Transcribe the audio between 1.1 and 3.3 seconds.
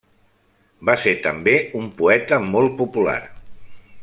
també un poeta molt popular.